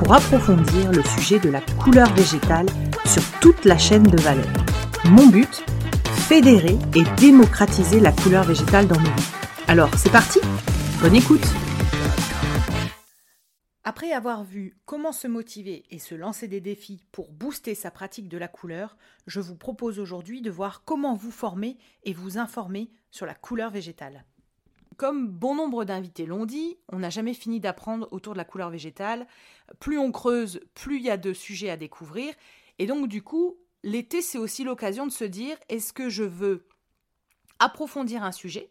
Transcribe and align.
pour 0.00 0.14
approfondir 0.14 0.90
le 0.92 1.02
sujet 1.02 1.38
de 1.38 1.50
la 1.50 1.60
couleur 1.60 2.10
végétale 2.14 2.64
sur 3.04 3.22
toute 3.40 3.66
la 3.66 3.76
chaîne 3.76 4.02
de 4.02 4.18
valeur. 4.22 4.48
Mon 5.04 5.26
but 5.26 5.62
Fédérer 6.26 6.78
et 6.94 7.02
démocratiser 7.18 8.00
la 8.00 8.10
couleur 8.10 8.44
végétale 8.44 8.88
dans 8.88 8.98
nos 8.98 9.10
vies. 9.10 9.32
Alors, 9.68 9.90
c'est 9.98 10.10
parti 10.10 10.40
Bonne 11.02 11.16
écoute 11.16 11.46
Après 13.84 14.12
avoir 14.12 14.42
vu 14.42 14.78
comment 14.86 15.12
se 15.12 15.28
motiver 15.28 15.84
et 15.90 15.98
se 15.98 16.14
lancer 16.14 16.48
des 16.48 16.62
défis 16.62 17.04
pour 17.12 17.30
booster 17.30 17.74
sa 17.74 17.90
pratique 17.90 18.28
de 18.28 18.38
la 18.38 18.48
couleur, 18.48 18.96
je 19.26 19.40
vous 19.40 19.56
propose 19.56 19.98
aujourd'hui 19.98 20.40
de 20.40 20.50
voir 20.50 20.82
comment 20.86 21.14
vous 21.14 21.30
former 21.30 21.76
et 22.04 22.14
vous 22.14 22.38
informer 22.38 22.90
sur 23.10 23.26
la 23.26 23.34
couleur 23.34 23.70
végétale. 23.70 24.24
Comme 25.00 25.28
bon 25.28 25.54
nombre 25.54 25.86
d'invités 25.86 26.26
l'ont 26.26 26.44
dit, 26.44 26.76
on 26.92 26.98
n'a 26.98 27.08
jamais 27.08 27.32
fini 27.32 27.58
d'apprendre 27.58 28.06
autour 28.10 28.34
de 28.34 28.36
la 28.36 28.44
couleur 28.44 28.68
végétale. 28.68 29.26
Plus 29.78 29.96
on 29.96 30.12
creuse, 30.12 30.60
plus 30.74 30.98
il 30.98 31.04
y 31.04 31.08
a 31.08 31.16
de 31.16 31.32
sujets 31.32 31.70
à 31.70 31.78
découvrir. 31.78 32.34
Et 32.78 32.84
donc 32.84 33.08
du 33.08 33.22
coup, 33.22 33.56
l'été, 33.82 34.20
c'est 34.20 34.36
aussi 34.36 34.62
l'occasion 34.62 35.06
de 35.06 35.10
se 35.10 35.24
dire, 35.24 35.56
est-ce 35.70 35.94
que 35.94 36.10
je 36.10 36.22
veux 36.22 36.66
approfondir 37.58 38.22
un 38.22 38.30
sujet? 38.30 38.70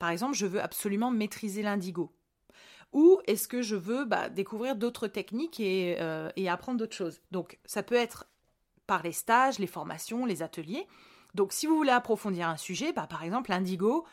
Par 0.00 0.10
exemple, 0.10 0.34
je 0.34 0.46
veux 0.46 0.60
absolument 0.60 1.12
maîtriser 1.12 1.62
l'indigo. 1.62 2.12
Ou 2.92 3.20
est-ce 3.28 3.46
que 3.46 3.62
je 3.62 3.76
veux 3.76 4.06
bah, 4.06 4.30
découvrir 4.30 4.74
d'autres 4.74 5.06
techniques 5.06 5.60
euh, 5.60 6.28
et, 6.34 6.48
apprendre 6.48 6.78
d'autres 6.78 6.96
choses? 6.96 7.20
Donc 7.30 7.60
ça 7.66 7.84
peut 7.84 7.94
être 7.94 8.26
par 8.88 9.04
les 9.04 9.12
stages, 9.12 9.60
les 9.60 9.68
formations, 9.68 10.26
les 10.26 10.42
ateliers. 10.42 10.88
Donc 11.36 11.52
si 11.52 11.68
vous 11.68 11.76
voulez 11.76 11.92
approfondir 11.92 12.48
un 12.48 12.56
sujet, 12.56 12.92
bah, 12.92 13.06
par 13.06 13.22
exemple 13.22 13.50
l'indigo, 13.50 14.04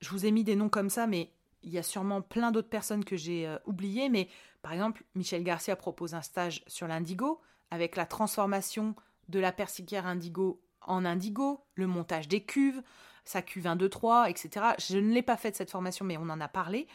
je 0.00 0.10
vous 0.10 0.26
ai 0.26 0.30
mis 0.30 0.44
des 0.44 0.56
noms 0.56 0.68
comme 0.68 0.90
ça, 0.90 1.06
mais 1.06 1.30
il 1.62 1.72
y 1.72 1.78
a 1.78 1.82
sûrement 1.82 2.20
plein 2.20 2.50
d'autres 2.50 2.68
personnes 2.68 3.04
que 3.04 3.16
j'ai 3.16 3.46
euh, 3.46 3.58
oubliées. 3.66 4.08
Mais 4.08 4.28
par 4.62 4.72
exemple, 4.72 5.04
Michel 5.14 5.42
Garcia 5.42 5.76
propose 5.76 6.14
un 6.14 6.22
stage 6.22 6.62
sur 6.66 6.86
l'indigo 6.86 7.40
avec 7.70 7.96
la 7.96 8.06
transformation 8.06 8.94
de 9.28 9.38
la 9.38 9.52
persicaire 9.52 10.06
indigo 10.06 10.60
en 10.82 11.04
indigo, 11.04 11.64
le 11.74 11.86
montage 11.86 12.28
des 12.28 12.42
cuves, 12.42 12.82
sa 13.24 13.40
cuve 13.40 13.66
1, 13.66 13.76
2, 13.76 13.88
3, 13.88 14.28
etc. 14.28 14.66
Je 14.78 14.98
ne 14.98 15.12
l'ai 15.12 15.22
pas 15.22 15.36
faite 15.36 15.56
cette 15.56 15.70
formation, 15.70 16.04
mais 16.04 16.18
on 16.18 16.28
en 16.28 16.40
a 16.40 16.48
parlé. 16.48 16.86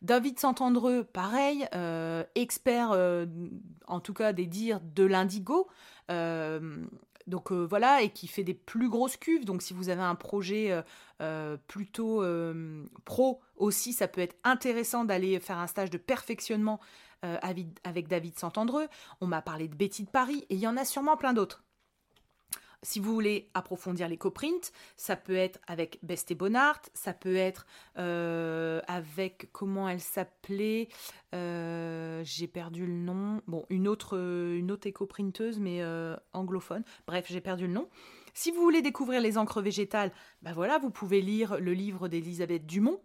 David 0.00 0.38
Santandreux, 0.38 1.04
pareil, 1.04 1.66
euh, 1.74 2.24
expert 2.34 2.90
euh, 2.92 3.26
en 3.86 4.00
tout 4.00 4.14
cas 4.14 4.32
des 4.32 4.46
dires 4.46 4.80
de 4.80 5.04
l'indigo. 5.04 5.68
Donc 7.26 7.52
euh, 7.52 7.64
voilà, 7.64 8.02
et 8.02 8.10
qui 8.10 8.26
fait 8.26 8.44
des 8.44 8.54
plus 8.54 8.88
grosses 8.88 9.16
cuves. 9.16 9.44
Donc 9.44 9.62
si 9.62 9.74
vous 9.74 9.88
avez 9.88 10.02
un 10.02 10.14
projet 10.14 10.70
euh, 10.70 10.82
euh, 11.20 11.56
plutôt 11.68 12.24
pro 13.04 13.40
aussi, 13.56 13.92
ça 13.92 14.08
peut 14.08 14.20
être 14.20 14.36
intéressant 14.44 15.04
d'aller 15.04 15.38
faire 15.40 15.58
un 15.58 15.66
stage 15.66 15.90
de 15.90 15.98
perfectionnement 15.98 16.80
avec 17.22 18.08
David 18.08 18.36
Santandreux. 18.36 18.88
On 19.20 19.28
m'a 19.28 19.42
parlé 19.42 19.68
de 19.68 19.76
Betty 19.76 20.02
de 20.02 20.10
Paris, 20.10 20.44
et 20.50 20.54
il 20.54 20.60
y 20.60 20.66
en 20.66 20.76
a 20.76 20.84
sûrement 20.84 21.16
plein 21.16 21.32
d'autres. 21.32 21.62
Si 22.84 22.98
vous 22.98 23.14
voulez 23.14 23.48
approfondir 23.54 24.08
les 24.08 24.16
coprints, 24.16 24.72
ça 24.96 25.14
peut 25.14 25.36
être 25.36 25.60
avec 25.68 26.00
Beste 26.02 26.34
Bonnard, 26.34 26.80
ça 26.94 27.12
peut 27.12 27.36
être 27.36 27.64
euh, 27.96 28.80
avec 28.88 29.50
comment 29.52 29.88
elle 29.88 30.00
s'appelait, 30.00 30.88
euh, 31.32 32.22
j'ai 32.24 32.48
perdu 32.48 32.84
le 32.84 32.92
nom. 32.92 33.40
Bon, 33.46 33.64
une 33.70 33.86
autre, 33.86 34.18
une 34.18 34.76
éco-printeuse, 34.84 35.60
mais 35.60 35.80
euh, 35.80 36.16
anglophone. 36.32 36.82
Bref, 37.06 37.26
j'ai 37.28 37.40
perdu 37.40 37.68
le 37.68 37.72
nom. 37.72 37.88
Si 38.34 38.50
vous 38.50 38.60
voulez 38.60 38.82
découvrir 38.82 39.20
les 39.20 39.38
encres 39.38 39.62
végétales, 39.62 40.10
ben 40.42 40.52
voilà, 40.52 40.78
vous 40.78 40.90
pouvez 40.90 41.20
lire 41.20 41.60
le 41.60 41.74
livre 41.74 42.08
d'Elisabeth 42.08 42.66
Dumont, 42.66 43.00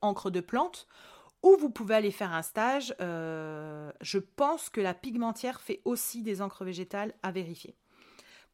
Encre 0.00 0.30
de 0.30 0.40
plantes, 0.40 0.86
ou 1.42 1.56
vous 1.58 1.68
pouvez 1.68 1.96
aller 1.96 2.10
faire 2.10 2.32
un 2.32 2.42
stage. 2.42 2.94
je 3.00 4.18
pense 4.18 4.70
que 4.70 4.80
la 4.80 4.94
pigmentière 4.94 5.60
fait 5.60 5.82
aussi 5.84 6.22
des 6.22 6.40
encres 6.40 6.64
végétales 6.64 7.14
à 7.22 7.32
vérifier. 7.32 7.76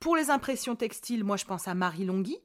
Pour 0.00 0.16
les 0.16 0.30
impressions 0.30 0.76
textiles, 0.76 1.24
moi 1.24 1.36
je 1.36 1.44
pense 1.44 1.68
à 1.68 1.74
Marie 1.74 2.04
Longhi. 2.04 2.38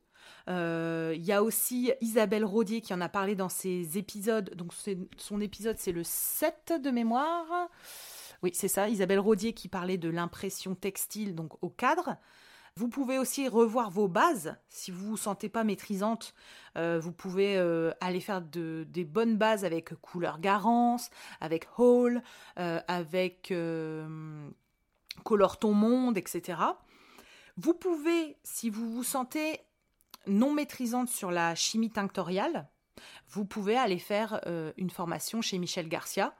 Euh, 0.47 1.13
il 1.15 1.23
y 1.23 1.31
a 1.31 1.43
aussi 1.43 1.91
Isabelle 2.01 2.45
Rodier 2.45 2.81
qui 2.81 2.93
en 2.93 3.01
a 3.01 3.09
parlé 3.09 3.35
dans 3.35 3.49
ses 3.49 3.97
épisodes. 3.97 4.51
Donc 4.55 4.73
son 5.17 5.41
épisode 5.41 5.77
c'est 5.77 5.91
le 5.91 6.03
7 6.03 6.73
de 6.81 6.91
mémoire. 6.91 7.69
Oui, 8.41 8.51
c'est 8.53 8.67
ça, 8.67 8.87
Isabelle 8.87 9.19
Rodier 9.19 9.53
qui 9.53 9.67
parlait 9.67 9.97
de 9.97 10.09
l'impression 10.09 10.75
textile 10.75 11.35
donc 11.35 11.61
au 11.61 11.69
cadre. 11.69 12.15
Vous 12.75 12.87
pouvez 12.87 13.17
aussi 13.17 13.49
revoir 13.49 13.89
vos 13.89 14.07
bases. 14.07 14.55
Si 14.69 14.91
vous 14.91 15.03
ne 15.03 15.09
vous 15.09 15.17
sentez 15.17 15.49
pas 15.49 15.65
maîtrisante, 15.65 16.33
euh, 16.77 16.97
vous 17.01 17.11
pouvez 17.11 17.57
euh, 17.57 17.91
aller 17.99 18.21
faire 18.21 18.41
des 18.41 19.03
bonnes 19.03 19.37
bases 19.37 19.65
avec 19.65 19.93
couleur 19.95 20.39
Garance, 20.39 21.09
avec 21.41 21.67
Hall, 21.77 22.23
avec 22.55 23.53
Color 25.23 25.59
ton 25.59 25.73
monde, 25.73 26.17
etc. 26.17 26.57
Vous 27.61 27.73
pouvez, 27.73 28.37
si 28.41 28.69
vous 28.69 28.89
vous 28.89 29.03
sentez 29.03 29.59
non 30.27 30.53
maîtrisante 30.53 31.09
sur 31.09 31.29
la 31.29 31.55
chimie 31.55 31.89
tinctoriale, 31.89 32.69
vous 33.27 33.43
pouvez 33.43 33.75
aller 33.75 33.99
faire 33.99 34.39
euh, 34.47 34.71
une 34.77 34.89
formation 34.89 35.41
chez 35.41 35.57
Michel 35.57 35.89
Garcia 35.89 36.33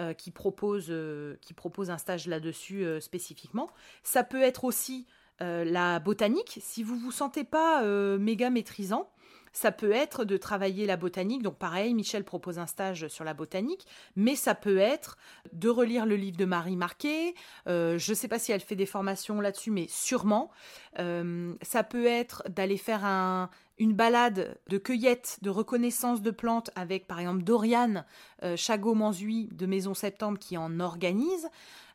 euh, 0.00 0.12
qui, 0.12 0.30
propose, 0.30 0.88
euh, 0.90 1.38
qui 1.40 1.54
propose 1.54 1.88
un 1.88 1.96
stage 1.96 2.26
là-dessus 2.26 2.84
spécifiquement. 3.00 3.70
Ça 4.02 4.22
peut 4.22 4.42
être 4.42 4.64
aussi 4.64 5.06
la 5.38 5.98
botanique. 5.98 6.58
Si 6.62 6.82
vous 6.82 6.96
ne 6.96 7.00
vous 7.00 7.10
sentez 7.10 7.44
pas 7.44 7.82
méga 8.18 8.50
maîtrisant, 8.50 9.10
ça 9.56 9.72
peut 9.72 9.92
être 9.92 10.26
de 10.26 10.36
travailler 10.36 10.84
la 10.84 10.98
botanique. 10.98 11.42
Donc 11.42 11.56
pareil, 11.56 11.94
Michel 11.94 12.24
propose 12.24 12.58
un 12.58 12.66
stage 12.66 13.08
sur 13.08 13.24
la 13.24 13.32
botanique, 13.32 13.86
mais 14.14 14.36
ça 14.36 14.54
peut 14.54 14.76
être 14.76 15.16
de 15.54 15.70
relire 15.70 16.04
le 16.04 16.14
livre 16.14 16.36
de 16.36 16.44
Marie 16.44 16.76
Marquet. 16.76 17.34
Euh, 17.66 17.96
je 17.96 18.12
ne 18.12 18.14
sais 18.14 18.28
pas 18.28 18.38
si 18.38 18.52
elle 18.52 18.60
fait 18.60 18.76
des 18.76 18.84
formations 18.84 19.40
là-dessus, 19.40 19.70
mais 19.70 19.86
sûrement. 19.88 20.50
Euh, 20.98 21.54
ça 21.62 21.82
peut 21.84 22.04
être 22.04 22.42
d'aller 22.50 22.76
faire 22.76 23.06
un, 23.06 23.48
une 23.78 23.94
balade 23.94 24.58
de 24.68 24.76
cueillette, 24.76 25.38
de 25.40 25.48
reconnaissance 25.48 26.20
de 26.20 26.30
plantes 26.30 26.70
avec 26.74 27.06
par 27.06 27.18
exemple 27.18 27.42
Doriane 27.42 28.04
euh, 28.42 28.58
Chagot-Manzui 28.58 29.48
de 29.52 29.64
Maison 29.64 29.94
Septembre 29.94 30.38
qui 30.38 30.58
en 30.58 30.80
organise. 30.80 31.48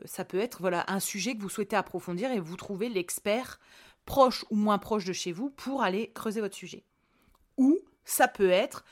Ça 0.06 0.26
peut 0.26 0.40
être 0.40 0.62
voilà 0.62 0.84
un 0.88 1.00
sujet 1.00 1.36
que 1.36 1.42
vous 1.44 1.50
souhaitez 1.50 1.76
approfondir 1.76 2.32
et 2.32 2.40
vous 2.40 2.58
trouvez 2.58 2.90
l'expert 2.90 3.60
proche 4.06 4.46
ou 4.50 4.56
moins 4.56 4.80
proche 4.80 5.06
de 5.06 5.14
chez 5.14 5.32
vous 5.32 5.52
pour 5.52 5.84
aller 5.84 6.12
creuser 6.16 6.42
votre 6.42 6.56
sujet. 6.56 6.84
Ça 8.06 8.28
peut 8.28 8.50
être, 8.50 8.84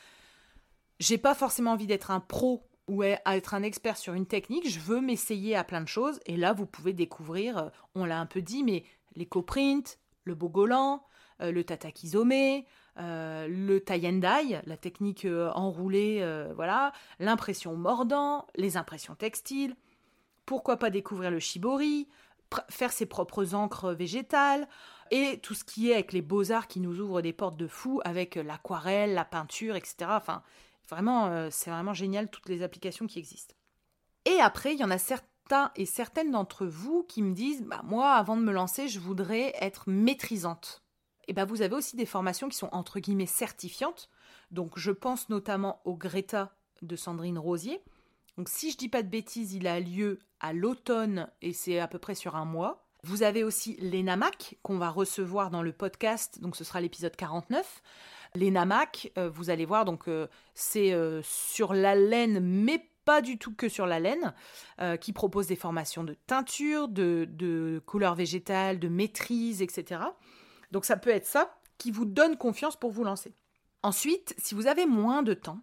j'ai 0.99 1.17
pas 1.17 1.35
forcément 1.35 1.71
envie 1.71 1.87
d'être 1.87 2.11
un 2.11 2.19
pro 2.19 2.69
ou 2.89 3.03
être 3.03 3.53
un 3.53 3.61
expert 3.61 3.97
sur 3.97 4.15
une 4.15 4.25
technique, 4.25 4.67
je 4.67 4.79
veux 4.79 4.99
m'essayer 4.99 5.55
à 5.55 5.63
plein 5.63 5.81
de 5.81 5.87
choses. 5.87 6.19
Et 6.25 6.35
là, 6.35 6.53
vous 6.53 6.65
pouvez 6.65 6.91
découvrir, 6.91 7.57
euh, 7.57 7.69
on 7.93 8.03
l'a 8.03 8.19
un 8.19 8.25
peu 8.25 8.41
dit, 8.41 8.63
mais 8.63 8.83
les 9.15 9.27
coprint, 9.27 9.99
le 10.23 10.33
bogolan, 10.33 11.03
euh, 11.41 11.51
le 11.51 11.63
tatakizome, 11.63 12.63
euh, 12.97 13.47
le 13.47 13.79
tie 13.83 14.01
la 14.65 14.77
technique 14.77 15.27
enroulée, 15.53 16.25
voilà, 16.55 16.91
l'impression 17.19 17.75
mordant, 17.75 18.47
les 18.55 18.75
impressions 18.75 19.15
textiles. 19.15 19.75
Pourquoi 20.47 20.77
pas 20.77 20.89
découvrir 20.89 21.29
le 21.29 21.39
shibori, 21.39 22.07
faire 22.69 22.91
ses 22.91 23.05
propres 23.05 23.53
encres 23.53 23.93
végétales 23.93 24.67
et 25.11 25.39
tout 25.39 25.53
ce 25.53 25.63
qui 25.63 25.89
est 25.89 25.93
avec 25.93 26.13
les 26.13 26.21
beaux-arts 26.21 26.67
qui 26.67 26.79
nous 26.79 26.99
ouvrent 26.99 27.21
des 27.21 27.33
portes 27.33 27.57
de 27.57 27.67
fou 27.67 28.01
avec 28.03 28.35
l'aquarelle, 28.35 29.13
la 29.13 29.25
peinture, 29.25 29.75
etc. 29.75 29.95
Enfin, 30.09 30.43
vraiment, 30.87 31.27
euh, 31.27 31.49
c'est 31.51 31.71
vraiment 31.71 31.93
génial 31.93 32.29
toutes 32.29 32.49
les 32.49 32.63
applications 32.63 33.07
qui 33.07 33.19
existent. 33.19 33.55
Et 34.25 34.39
après, 34.39 34.73
il 34.73 34.79
y 34.79 34.83
en 34.83 34.91
a 34.91 34.97
certains 34.97 35.71
et 35.75 35.85
certaines 35.85 36.31
d'entre 36.31 36.65
vous 36.65 37.03
qui 37.03 37.21
me 37.21 37.33
disent 37.33 37.63
bah, 37.63 37.81
Moi, 37.83 38.09
avant 38.11 38.37
de 38.37 38.43
me 38.43 38.51
lancer, 38.51 38.87
je 38.87 38.99
voudrais 38.99 39.53
être 39.59 39.89
maîtrisante. 39.89 40.83
Et 41.27 41.33
bien, 41.33 41.45
vous 41.45 41.61
avez 41.61 41.75
aussi 41.75 41.95
des 41.95 42.05
formations 42.05 42.49
qui 42.49 42.57
sont 42.57 42.69
entre 42.71 42.99
guillemets 42.99 43.25
certifiantes. 43.25 44.09
Donc, 44.51 44.77
je 44.77 44.91
pense 44.91 45.29
notamment 45.29 45.81
au 45.85 45.95
Greta 45.95 46.55
de 46.81 46.95
Sandrine 46.95 47.37
Rosier. 47.37 47.81
Donc 48.39 48.47
si 48.47 48.71
je 48.71 48.77
dis 48.77 48.87
pas 48.87 49.03
de 49.03 49.09
bêtises, 49.09 49.53
il 49.53 49.67
a 49.67 49.81
lieu 49.81 50.19
à 50.39 50.53
l'automne 50.53 51.29
et 51.41 51.51
c'est 51.51 51.77
à 51.79 51.89
peu 51.89 51.99
près 51.99 52.15
sur 52.15 52.37
un 52.37 52.45
mois. 52.45 52.87
Vous 53.03 53.23
avez 53.23 53.43
aussi 53.43 53.77
l'ENAMAC 53.77 54.57
qu'on 54.61 54.77
va 54.77 54.89
recevoir 54.89 55.51
dans 55.51 55.61
le 55.61 55.71
podcast, 55.71 56.41
donc 56.41 56.55
ce 56.55 56.63
sera 56.63 56.81
l'épisode 56.81 57.15
49. 57.15 57.81
L'ENAMAC, 58.35 59.11
euh, 59.17 59.29
vous 59.29 59.49
allez 59.49 59.65
voir, 59.65 59.85
donc 59.85 60.07
euh, 60.07 60.27
c'est 60.53 60.93
euh, 60.93 61.21
sur 61.23 61.73
la 61.73 61.95
laine, 61.95 62.39
mais 62.41 62.89
pas 63.05 63.21
du 63.21 63.37
tout 63.37 63.55
que 63.55 63.69
sur 63.69 63.87
la 63.87 63.99
laine, 63.99 64.33
euh, 64.81 64.97
qui 64.97 65.13
propose 65.13 65.47
des 65.47 65.55
formations 65.55 66.03
de 66.03 66.15
teinture, 66.27 66.89
de, 66.89 67.25
de 67.29 67.81
couleurs 67.85 68.15
végétales, 68.15 68.79
de 68.79 68.87
maîtrise, 68.87 69.61
etc. 69.61 70.01
Donc 70.71 70.85
ça 70.85 70.97
peut 70.97 71.09
être 71.09 71.25
ça 71.25 71.57
qui 71.77 71.89
vous 71.89 72.05
donne 72.05 72.37
confiance 72.37 72.75
pour 72.75 72.91
vous 72.91 73.03
lancer. 73.03 73.33
Ensuite, 73.81 74.35
si 74.37 74.53
vous 74.53 74.67
avez 74.67 74.85
moins 74.85 75.23
de 75.23 75.33
temps, 75.33 75.61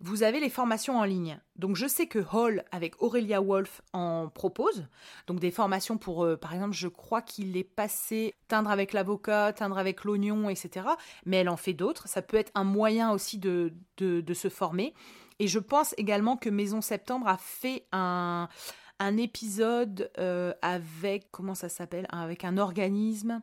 vous 0.00 0.22
avez 0.22 0.40
les 0.40 0.50
formations 0.50 0.98
en 0.98 1.04
ligne. 1.04 1.40
Donc 1.56 1.76
je 1.76 1.86
sais 1.86 2.06
que 2.06 2.18
Hall 2.32 2.64
avec 2.70 3.02
Aurélia 3.02 3.40
Wolf 3.40 3.80
en 3.92 4.28
propose. 4.28 4.86
Donc 5.26 5.40
des 5.40 5.50
formations 5.50 5.98
pour, 5.98 6.24
euh, 6.24 6.36
par 6.36 6.52
exemple, 6.52 6.74
je 6.74 6.88
crois 6.88 7.22
qu'il 7.22 7.56
est 7.56 7.64
passé 7.64 8.34
teindre 8.48 8.70
avec 8.70 8.92
l'avocat, 8.92 9.52
teindre 9.52 9.78
avec 9.78 10.04
l'oignon, 10.04 10.50
etc. 10.50 10.86
Mais 11.24 11.38
elle 11.38 11.48
en 11.48 11.56
fait 11.56 11.74
d'autres. 11.74 12.08
Ça 12.08 12.22
peut 12.22 12.36
être 12.36 12.52
un 12.54 12.64
moyen 12.64 13.10
aussi 13.10 13.38
de, 13.38 13.72
de, 13.98 14.34
se 14.34 14.48
former. 14.48 14.94
Et 15.38 15.48
je 15.48 15.58
pense 15.58 15.94
également 15.96 16.36
que 16.36 16.50
Maison 16.50 16.80
Septembre 16.80 17.28
a 17.28 17.38
fait 17.38 17.86
un, 17.92 18.48
un 18.98 19.16
épisode 19.16 20.10
euh, 20.18 20.52
avec, 20.62 21.30
comment 21.30 21.54
ça 21.54 21.68
s'appelle 21.68 22.06
Avec 22.10 22.44
un 22.44 22.58
organisme. 22.58 23.42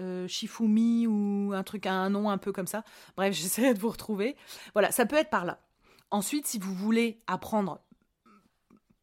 Euh, 0.00 0.26
Shifumi 0.26 1.06
ou 1.06 1.52
un 1.54 1.62
truc 1.62 1.86
un 1.86 2.10
nom 2.10 2.28
un 2.28 2.38
peu 2.38 2.52
comme 2.52 2.66
ça. 2.66 2.82
Bref, 3.16 3.32
j'essaierai 3.34 3.74
de 3.74 3.78
vous 3.78 3.90
retrouver. 3.90 4.36
Voilà, 4.72 4.90
ça 4.90 5.06
peut 5.06 5.16
être 5.16 5.30
par 5.30 5.44
là. 5.44 5.60
Ensuite, 6.10 6.46
si 6.46 6.58
vous 6.58 6.74
voulez 6.74 7.20
apprendre 7.26 7.80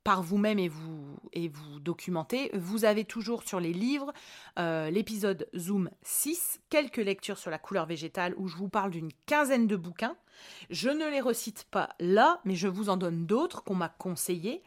par 0.04 0.24
vous-même 0.24 0.60
et 0.60 0.68
vous, 0.68 1.18
et 1.34 1.48
vous 1.48 1.80
documenter, 1.80 2.50
vous 2.54 2.86
avez 2.86 3.06
toujours 3.06 3.44
sur 3.44 3.60
les 3.60 3.74
livres 3.74 4.14
euh, 4.58 4.90
l'épisode 4.90 5.48
Zoom 5.56 5.90
6, 6.02 6.60
quelques 6.70 6.98
lectures 6.98 7.38
sur 7.38 7.52
la 7.52 7.60
couleur 7.60 7.86
végétale 7.86 8.34
où 8.38 8.48
je 8.48 8.56
vous 8.56 8.70
parle 8.70 8.92
d'une 8.92 9.12
quinzaine 9.26 9.68
de 9.68 9.76
bouquins. 9.76 10.16
Je 10.70 10.90
ne 10.90 11.08
les 11.10 11.22
recite 11.22 11.66
pas 11.70 11.90
là, 12.00 12.42
mais 12.46 12.56
je 12.56 12.68
vous 12.68 12.90
en 12.90 12.98
donne 12.98 13.26
d'autres 13.26 13.64
qu'on 13.64 13.76
m'a 13.76 13.90
conseillés. 13.90 14.64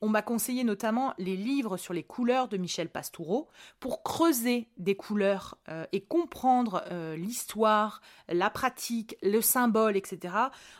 On 0.00 0.08
m'a 0.08 0.22
conseillé 0.22 0.62
notamment 0.62 1.12
les 1.18 1.36
livres 1.36 1.76
sur 1.76 1.92
les 1.92 2.04
couleurs 2.04 2.48
de 2.48 2.56
Michel 2.56 2.88
Pastoureau 2.88 3.48
pour 3.80 4.04
creuser 4.04 4.68
des 4.76 4.94
couleurs 4.94 5.58
euh, 5.68 5.86
et 5.92 6.00
comprendre 6.00 6.84
euh, 6.92 7.16
l'histoire, 7.16 8.00
la 8.28 8.48
pratique, 8.48 9.16
le 9.22 9.40
symbole, 9.40 9.96
etc. 9.96 10.34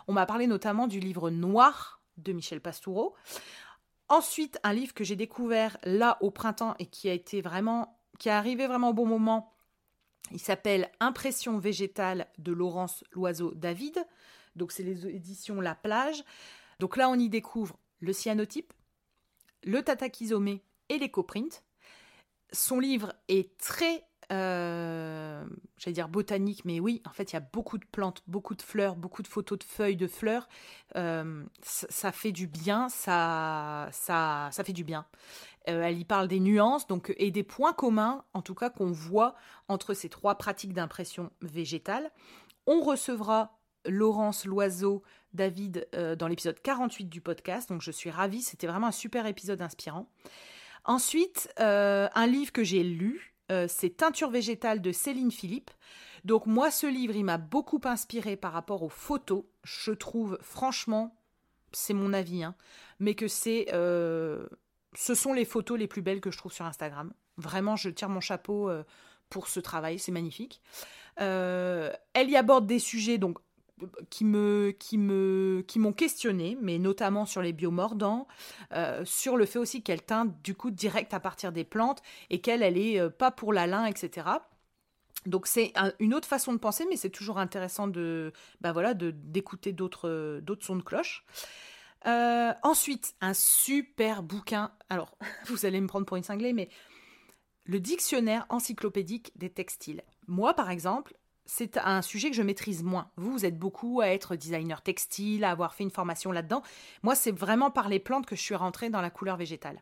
On 0.07 0.13
m'a 0.13 0.27
parlé 0.27 0.47
notamment 0.47 0.87
du 0.87 1.01
livre 1.01 1.31
Noir 1.31 2.01
de 2.17 2.33
Michel 2.33 2.61
Pastoureau. 2.61 3.15
Ensuite, 4.09 4.59
un 4.63 4.73
livre 4.73 4.95
que 4.95 5.05
j'ai 5.05 5.17
découvert 5.17 5.77
là 5.83 6.17
au 6.21 6.31
printemps 6.31 6.75
et 6.79 6.87
qui 6.87 7.09
a 7.09 7.13
été 7.13 7.41
vraiment, 7.43 7.99
qui 8.19 8.29
est 8.29 8.33
arrivé 8.33 8.67
vraiment 8.67 8.91
au 8.91 8.95
bon 8.95 9.07
moment. 9.07 9.53
Il 10.31 10.41
s'appelle 10.41 10.91
Impression 11.01 11.59
végétale 11.59 12.29
de 12.39 12.53
Laurence 12.53 13.05
Loiseau 13.13 13.53
David. 13.55 14.07
Donc 14.57 14.73
c'est 14.73 14.83
les 14.83 15.07
éditions 15.07 15.61
La 15.61 15.75
Plage. 15.75 16.23
Donc 16.79 16.97
là, 16.97 17.09
on 17.09 17.19
y 17.19 17.29
découvre 17.29 17.79
le 18.01 18.13
cyanotype, 18.13 18.73
le 19.65 19.83
tatakizome 19.83 20.59
et 20.89 20.99
l'éco-print. 20.99 21.65
Son 22.53 22.81
livre 22.81 23.13
est 23.29 23.59
très, 23.59 24.05
euh, 24.33 25.45
j'allais 25.77 25.95
dire 25.95 26.09
botanique, 26.09 26.65
mais 26.65 26.81
oui, 26.81 27.03
en 27.07 27.13
fait, 27.13 27.33
il 27.33 27.35
y 27.35 27.37
a 27.37 27.41
beaucoup 27.41 27.79
de 27.79 27.85
plantes, 27.85 28.23
beaucoup 28.27 28.55
de 28.55 28.63
fleurs, 28.63 28.97
beaucoup 28.97 29.23
de 29.23 29.29
photos 29.29 29.59
de 29.59 29.65
feuilles 29.65 29.97
de 29.97 30.07
fleurs. 30.07 30.49
Euh, 30.97 31.45
ça, 31.63 32.13
fait 32.13 32.33
du 32.33 32.47
bien, 32.47 32.89
ça, 32.89 33.89
ça, 33.93 34.49
ça 34.51 34.65
fait 34.65 34.73
du 34.73 34.85
bien. 34.85 35.07
Euh, 35.69 35.83
elle 35.83 35.99
y 35.99 36.05
parle 36.05 36.29
des 36.29 36.41
nuances 36.41 36.87
donc, 36.87 37.13
et 37.19 37.31
des 37.31 37.43
points 37.43 37.75
communs, 37.75 38.25
en 38.33 38.41
tout 38.41 38.55
cas, 38.55 38.71
qu'on 38.71 38.91
voit 38.91 39.35
entre 39.69 39.93
ces 39.93 40.09
trois 40.09 40.37
pratiques 40.37 40.73
d'impression 40.73 41.31
végétale. 41.43 42.11
On 42.67 42.81
recevra 42.81 43.58
Laurence 43.87 44.45
Loiseau, 44.45 45.03
David 45.35 45.89
euh, 45.95 46.17
dans 46.17 46.29
l'épisode 46.29 46.61
48 46.61 47.07
du 47.07 47.21
podcast. 47.21 47.69
Donc 47.69 47.83
je 47.83 47.91
suis 47.91 48.11
ravie, 48.11 48.43
c'était 48.43 48.67
vraiment 48.67 48.89
un 48.89 48.93
super 48.93 49.27
épisode 49.27 49.63
inspirant. 49.63 50.11
Ensuite, 50.85 51.53
euh, 51.61 52.09
un 52.15 52.27
livre 52.27 52.53
que 52.53 52.65
j'ai 52.65 52.83
lu, 52.83 53.35
euh, 53.51 53.67
c'est 53.69 53.91
Teinture 53.91 54.31
végétale 54.31 54.81
de 54.81 54.93
Céline 54.93 55.31
Philippe. 55.31 55.71
Donc 56.25 56.47
moi, 56.47 56.71
ce 56.71 56.87
livre, 56.87 57.15
il 57.15 57.25
m'a 57.25 57.39
beaucoup 57.39 57.81
inspiré 57.85 58.37
par 58.37 58.53
rapport 58.53 58.83
aux 58.83 58.89
photos. 58.89 59.45
Je 59.65 59.93
trouve, 59.93 60.39
franchement, 60.43 61.17
c'est 61.73 61.95
mon 61.95 62.13
avis, 62.13 62.43
hein, 62.43 62.55
mais 62.99 63.15
que 63.15 63.29
c'est, 63.29 63.67
ce 63.71 65.15
sont 65.15 65.33
les 65.33 65.45
photos 65.45 65.79
les 65.79 65.87
plus 65.87 66.03
belles 66.03 66.21
que 66.21 66.31
je 66.31 66.39
trouve 66.39 66.53
sur 66.53 66.65
Instagram. 66.65 67.13
Vraiment, 67.37 67.77
je 67.77 67.91
tire 67.91 68.09
mon 68.09 68.21
chapeau 68.21 68.71
pour 69.29 69.49
ce 69.49 69.61
travail, 69.61 69.99
c'est 69.99 70.13
magnifique. 70.13 70.61
elle 71.17 71.97
y 72.17 72.37
aborde 72.37 72.67
des 72.67 72.81
sujets 72.81 73.19
donc 73.19 73.39
qui 74.11 74.25
me 74.25 74.75
qui 74.79 74.99
me 74.99 75.65
qui 75.67 75.79
m'ont 75.79 75.93
questionné 75.93 76.57
mais 76.61 76.79
notamment 76.79 77.27
sur 77.27 77.43
les 77.43 77.53
biomordants 77.53 78.27
euh, 78.73 79.05
sur 79.05 79.37
le 79.37 79.47
fait 79.47 79.59
aussi 79.59 79.83
qu'elle 79.83 80.03
teint 80.03 80.27
du 80.43 80.55
coup 80.55 80.71
direct 80.71 81.15
à 81.15 81.21
partir 81.21 81.53
des 81.53 81.65
plantes 81.65 82.03
et 82.31 82.41
qu'elle 82.41 82.63
elle 82.63 82.79
est 82.79 83.01
euh, 83.01 83.11
pas 83.11 83.31
pour 83.31 83.53
la 83.53 83.67
lin 83.67 83.85
etc 83.85 84.27
donc 85.27 85.47
c'est 85.47 85.73
une 85.99 86.15
autre 86.15 86.29
façon 86.29 86.53
de 86.53 86.59
penser 86.59 86.87
mais 86.89 86.97
c'est 86.97 87.11
toujours 87.11 87.39
intéressant 87.39 87.89
de 87.89 88.33
bah 88.61 88.73
voilà 88.73 88.95
de 88.95 89.11
d'écouter 89.11 89.73
d'autres 89.73 90.41
d'autres 90.43 90.65
sons 90.65 90.77
de 90.77 90.83
cloche. 90.83 91.25
Euh, 92.07 92.53
ensuite 92.63 93.15
un 93.21 93.35
super 93.35 94.23
bouquin. 94.23 94.73
Alors 94.89 95.19
vous 95.47 95.67
allez 95.67 95.81
me 95.81 95.89
prendre 95.89 96.07
pour 96.07 96.17
une 96.17 96.23
cinglée 96.23 96.53
mais 96.53 96.69
le 97.65 97.81
dictionnaire 97.81 98.47
encyclopédique 98.49 99.33
des 99.37 99.51
textiles. 99.51 100.03
Moi 100.27 100.55
par 100.55 100.71
exemple 100.71 101.17
c'est 101.49 101.79
un 101.79 102.03
sujet 102.03 102.31
que 102.31 102.37
je 102.37 102.43
maîtrise 102.43 102.85
moins. 102.85 103.11
Vous, 103.17 103.33
vous 103.33 103.47
êtes 103.47 103.59
beaucoup 103.59 104.01
à 104.01 104.09
être 104.09 104.37
designer 104.37 104.83
textile, 104.83 105.45
à 105.45 105.51
avoir 105.51 105.75
fait 105.75 105.83
une 105.83 105.91
formation 105.91 106.31
là-dedans. 106.31 106.63
Moi, 107.03 107.15
c'est 107.15 107.33
vraiment 107.33 107.71
par 107.71 107.89
les 107.89 107.99
plantes 107.99 108.27
que 108.27 108.37
je 108.37 108.43
suis 108.43 108.55
rentrée 108.55 108.91
dans 108.91 109.01
la 109.01 109.11
couleur 109.11 109.39
végétale. 109.39 109.81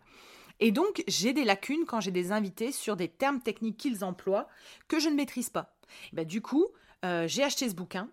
Et 0.61 0.71
donc, 0.71 1.03
j'ai 1.09 1.33
des 1.33 1.45
lacunes 1.45 1.85
quand 1.85 2.01
j'ai 2.01 2.13
des 2.13 2.31
invités 2.31 2.71
sur 2.71 2.97
des 2.97 3.09
termes 3.09 3.41
techniques 3.41 3.77
qu'ils 3.77 4.05
emploient 4.05 4.49
que 4.89 5.01
je 5.01 5.09
ne 5.09 5.17
maîtrise 5.17 5.51
pas. 5.51 5.77
Et 6.13 6.17
ben, 6.17 6.25
du 6.25 6.41
coup, 6.41 6.69
euh, 7.05 7.27
j'ai 7.27 7.43
acheté 7.43 7.69
ce 7.69 7.75
bouquin 7.75 8.09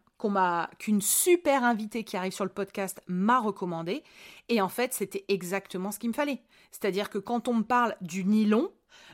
qu'une 0.79 1.01
super 1.01 1.63
invitée 1.63 2.03
qui 2.03 2.15
arrive 2.15 2.31
sur 2.31 2.45
le 2.45 2.51
podcast 2.51 3.01
m'a 3.07 3.39
recommandé 3.39 4.03
et 4.47 4.61
en 4.61 4.69
fait 4.69 4.93
c'était 4.93 5.25
exactement 5.27 5.91
ce 5.91 5.99
qu'il 5.99 6.09
me 6.09 6.13
fallait. 6.13 6.41
C'est-à-dire 6.71 7.09
que 7.09 7.17
quand 7.17 7.49
on 7.49 7.55
me 7.55 7.63
parle 7.63 7.95
du 7.99 8.23
nylon, 8.23 8.71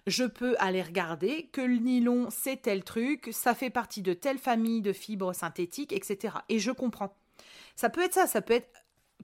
je 0.08 0.24
peux 0.24 0.56
aller 0.60 0.82
regarder 0.82 1.48
que 1.52 1.62
le 1.62 1.78
nylon, 1.78 2.28
c'est 2.30 2.64
tel 2.64 2.84
truc, 2.84 3.30
ça 3.32 3.56
fait 3.56 3.70
partie 3.70 4.02
de 4.02 4.14
telle 4.14 4.38
famille 4.38 4.82
de 4.82 4.94
fibres 4.94 5.34
synthétiques, 5.34 5.94
etc. 5.94 6.36
Et 6.50 6.60
je 6.60 6.72
comprends. 6.72 7.16
Ça 7.76 7.90
peut 7.90 8.02
être 8.02 8.14
ça, 8.14 8.28
ça 8.28 8.42
peut 8.42 8.54
être 8.54 8.72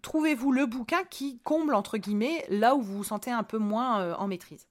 trouvez-vous 0.02 0.52
le 0.52 0.66
bouquin 0.66 1.04
qui 1.04 1.40
comble, 1.40 1.74
entre 1.74 1.98
guillemets, 1.98 2.46
là 2.50 2.76
où 2.76 2.82
vous 2.82 2.98
vous 2.98 3.04
sentez 3.04 3.32
un 3.32 3.44
peu 3.44 3.58
moins 3.58 4.02
euh, 4.02 4.14
en 4.16 4.28
maîtrise. 4.28 4.68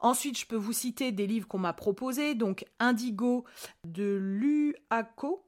Ensuite, 0.00 0.38
je 0.38 0.46
peux 0.46 0.56
vous 0.56 0.72
citer 0.72 1.12
des 1.12 1.26
livres 1.26 1.48
qu'on 1.48 1.58
m'a 1.58 1.72
proposés, 1.72 2.34
donc 2.34 2.64
Indigo 2.78 3.44
de 3.84 4.18
Luaco. 4.20 5.46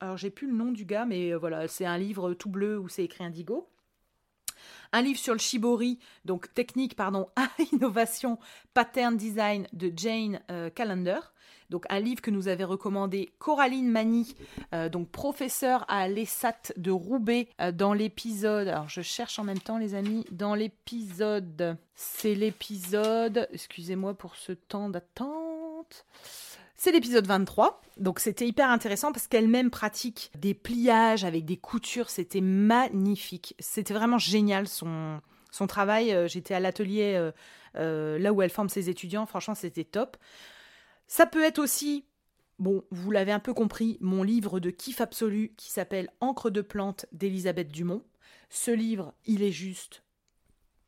Alors, 0.00 0.16
j'ai 0.16 0.30
plus 0.30 0.46
le 0.46 0.54
nom 0.54 0.72
du 0.72 0.84
gars, 0.84 1.04
mais 1.04 1.32
euh, 1.32 1.38
voilà, 1.38 1.68
c'est 1.68 1.86
un 1.86 1.98
livre 1.98 2.34
tout 2.34 2.50
bleu 2.50 2.78
où 2.78 2.88
c'est 2.88 3.04
écrit 3.04 3.24
Indigo 3.24 3.68
un 4.92 5.02
livre 5.02 5.18
sur 5.18 5.32
le 5.32 5.38
shibori, 5.38 5.98
donc 6.24 6.52
technique, 6.54 6.96
pardon, 6.96 7.28
innovation, 7.72 8.38
pattern 8.74 9.16
design 9.16 9.66
de 9.72 9.92
Jane 9.94 10.40
euh, 10.50 10.70
Callender. 10.70 11.20
Donc 11.70 11.84
un 11.88 12.00
livre 12.00 12.20
que 12.20 12.32
nous 12.32 12.48
avait 12.48 12.64
recommandé 12.64 13.30
Coraline 13.38 13.88
Mani, 13.88 14.34
euh, 14.74 14.88
donc 14.88 15.08
professeure 15.08 15.84
à 15.88 16.08
l'ESAT 16.08 16.72
de 16.76 16.90
Roubaix, 16.90 17.48
euh, 17.60 17.70
dans 17.70 17.92
l'épisode. 17.92 18.66
Alors 18.66 18.88
je 18.88 19.02
cherche 19.02 19.38
en 19.38 19.44
même 19.44 19.60
temps, 19.60 19.78
les 19.78 19.94
amis, 19.94 20.26
dans 20.32 20.54
l'épisode. 20.54 21.76
C'est 21.94 22.34
l'épisode. 22.34 23.48
Excusez-moi 23.52 24.14
pour 24.14 24.34
ce 24.34 24.52
temps 24.52 24.88
d'attente. 24.88 26.04
C'est 26.82 26.92
l'épisode 26.92 27.26
23, 27.26 27.82
donc 27.98 28.20
c'était 28.20 28.46
hyper 28.46 28.70
intéressant 28.70 29.12
parce 29.12 29.26
qu'elle-même 29.26 29.68
pratique 29.68 30.30
des 30.38 30.54
pliages 30.54 31.26
avec 31.26 31.44
des 31.44 31.58
coutures, 31.58 32.08
c'était 32.08 32.40
magnifique. 32.40 33.54
C'était 33.58 33.92
vraiment 33.92 34.16
génial 34.16 34.66
son, 34.66 35.20
travail. 35.68 36.14
Euh, 36.14 36.26
j'étais 36.26 36.54
à 36.54 36.60
l'atelier 36.60 37.16
euh, 37.16 37.32
euh, 37.76 38.18
là 38.18 38.32
où 38.32 38.40
elle 38.40 38.48
forme 38.48 38.70
ses 38.70 38.88
étudiants, 38.88 39.26
franchement 39.26 39.54
c'était 39.54 39.84
top. 39.84 40.16
Ça 41.06 41.26
peut 41.26 41.44
être 41.44 41.58
aussi, 41.58 42.06
bon, 42.58 42.82
vous 42.90 43.10
l'avez 43.10 43.32
un 43.32 43.40
peu 43.40 43.52
compris, 43.52 43.98
mon 44.00 44.22
livre 44.22 44.58
de 44.58 44.70
kiff 44.70 45.02
absolu 45.02 45.52
qui 45.58 45.70
s'appelle 45.70 46.08
Encre 46.20 46.50
de 46.50 46.62
plante 46.62 47.04
d'Elisabeth 47.12 47.70
Dumont. 47.70 48.02
Ce 48.48 48.70
livre, 48.70 49.12
il 49.26 49.42
est 49.42 49.52
juste 49.52 50.02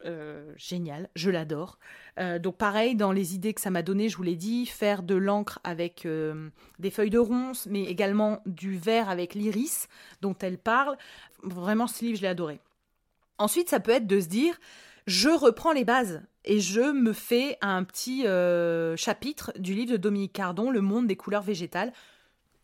euh, 0.05 0.53
génial, 0.57 1.09
je 1.15 1.31
l'adore. 1.31 1.79
Euh, 2.19 2.39
donc 2.39 2.57
pareil, 2.57 2.95
dans 2.95 3.13
les 3.13 3.35
idées 3.35 3.55
que 3.55 3.61
ça 3.61 3.71
m'a 3.71 3.83
donné, 3.83 4.09
je 4.09 4.17
vous 4.17 4.23
l'ai 4.23 4.37
dit, 4.37 4.67
faire 4.67 5.03
de 5.03 5.15
l'encre 5.15 5.61
avec 5.65 6.07
euh, 6.07 6.51
des 6.79 6.91
feuilles 6.91 7.11
de 7.11 7.19
ronces, 7.19 7.67
mais 7.67 7.85
également 7.85 8.41
du 8.47 8.77
vert 8.77 9.09
avec 9.09 9.35
l'iris 9.35 9.89
dont 10.21 10.37
elle 10.41 10.59
parle. 10.59 10.97
Vraiment, 11.43 11.87
ce 11.87 12.05
livre, 12.05 12.17
je 12.17 12.23
l'ai 12.23 12.29
adoré. 12.29 12.61
Ensuite, 13.39 13.69
ça 13.69 13.81
peut 13.81 13.93
être 13.93 14.07
de 14.07 14.21
se 14.21 14.29
dire, 14.29 14.59
je 15.07 15.29
reprends 15.29 15.73
les 15.73 15.85
bases 15.85 16.23
et 16.45 16.61
je 16.61 16.93
me 16.93 17.13
fais 17.13 17.57
un 17.61 17.85
petit 17.85 18.25
chapitre 18.97 19.53
du 19.59 19.75
livre 19.75 19.93
de 19.93 19.97
Dominique 19.97 20.33
Cardon, 20.33 20.71
Le 20.71 20.81
monde 20.81 21.07
des 21.07 21.17
couleurs 21.17 21.43
végétales, 21.43 21.93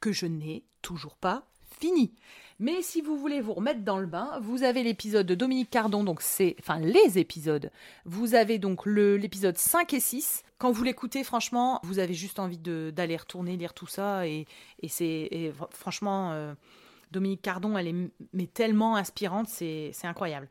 que 0.01 0.13
je 0.13 0.27
n'ai 0.27 0.65
toujours 0.83 1.17
pas 1.17 1.47
fini. 1.81 2.13
Mais 2.61 2.83
si 2.83 3.01
vous 3.01 3.17
voulez 3.17 3.41
vous 3.41 3.55
remettre 3.55 3.81
dans 3.81 3.99
le 3.99 4.07
bain, 4.07 4.39
vous 4.43 4.65
avez 4.65 4.83
l'épisode 4.83 5.27
de 5.27 5.37
Dominique 5.37 5.71
Cardon, 5.71 6.03
donc 6.03 6.21
c'est, 6.23 6.57
enfin 6.59 6.81
les 6.81 7.19
épisodes. 7.19 7.71
Vous 8.05 8.35
avez 8.35 8.59
donc 8.59 8.85
l'épisode 8.85 9.57
5 9.57 9.95
et 9.95 10.01
6. 10.01 10.43
Quand 10.59 10.73
vous 10.73 10.83
l'écoutez, 10.83 11.23
franchement, 11.23 11.79
vous 11.85 12.01
avez 12.01 12.15
juste 12.15 12.41
envie 12.41 12.59
d'aller 12.59 13.17
retourner 13.17 13.57
lire 13.57 13.75
tout 13.75 13.87
ça. 13.87 14.27
Et, 14.27 14.47
c'est 14.89 15.53
franchement, 15.71 16.33
euh, 16.33 16.53
Dominique 17.13 17.43
Cardon, 17.43 17.79
elle 17.79 18.11
est 18.37 18.53
tellement 18.53 18.97
inspirante, 18.97 19.49
c'est 19.49 19.93
incroyable. 20.03 20.49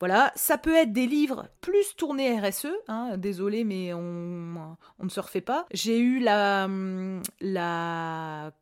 Voilà, 0.00 0.32
ça 0.34 0.58
peut 0.58 0.74
être 0.74 0.92
des 0.92 1.06
livres 1.06 1.48
plus 1.60 1.94
tournés 1.96 2.40
RSE, 2.40 2.66
hein, 2.88 3.16
désolé, 3.18 3.62
mais 3.62 3.92
on, 3.92 4.76
on, 4.98 5.04
ne 5.04 5.08
se 5.08 5.20
refait 5.20 5.42
pas. 5.42 5.66
J'ai 5.72 6.00
eu 6.00 6.18
la, 6.18 6.68
la 7.40 8.52